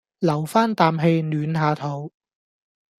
[0.17, 2.11] 留返啖氣暖下肚